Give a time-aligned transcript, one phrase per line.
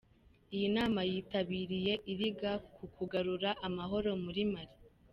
[0.55, 4.75] Iyi nama yitabiriye iriga ku kugarura amahoro muri Mali.